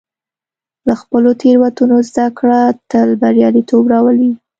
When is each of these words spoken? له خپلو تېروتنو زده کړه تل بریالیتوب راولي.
له 0.87 0.93
خپلو 1.01 1.29
تېروتنو 1.41 1.97
زده 2.09 2.25
کړه 2.37 2.59
تل 2.91 3.07
بریالیتوب 3.21 3.83
راولي. 3.93 4.31